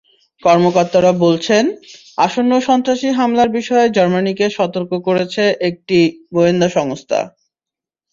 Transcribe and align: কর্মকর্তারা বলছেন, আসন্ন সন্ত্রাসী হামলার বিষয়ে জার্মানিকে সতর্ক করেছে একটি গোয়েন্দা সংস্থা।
কর্মকর্তারা 0.43 1.11
বলছেন, 1.25 1.63
আসন্ন 2.17 2.51
সন্ত্রাসী 2.59 3.09
হামলার 3.17 3.49
বিষয়ে 3.57 3.85
জার্মানিকে 3.89 4.45
সতর্ক 4.57 4.91
করেছে 5.07 5.43
একটি 5.69 5.99
গোয়েন্দা 6.33 6.67
সংস্থা। 6.69 7.19